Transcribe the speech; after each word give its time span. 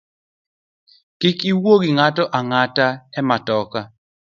Kik 1.19 1.37
iwuo 1.51 1.73
gi 1.81 1.91
ng’ato 1.95 2.23
ang’ata 2.37 2.87
e 3.19 3.21
matoka 3.29 3.79